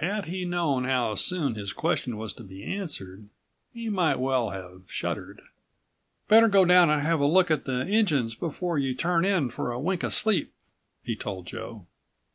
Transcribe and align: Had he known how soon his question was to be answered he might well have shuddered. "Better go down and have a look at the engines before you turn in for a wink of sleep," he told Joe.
Had 0.00 0.24
he 0.24 0.46
known 0.46 0.84
how 0.86 1.14
soon 1.14 1.54
his 1.54 1.74
question 1.74 2.16
was 2.16 2.32
to 2.32 2.42
be 2.42 2.64
answered 2.64 3.28
he 3.70 3.90
might 3.90 4.18
well 4.18 4.48
have 4.48 4.84
shuddered. 4.90 5.42
"Better 6.26 6.48
go 6.48 6.64
down 6.64 6.88
and 6.88 7.02
have 7.02 7.20
a 7.20 7.26
look 7.26 7.50
at 7.50 7.66
the 7.66 7.82
engines 7.86 8.34
before 8.34 8.78
you 8.78 8.94
turn 8.94 9.26
in 9.26 9.50
for 9.50 9.70
a 9.70 9.78
wink 9.78 10.02
of 10.04 10.14
sleep," 10.14 10.54
he 11.04 11.14
told 11.14 11.44
Joe. 11.48 11.84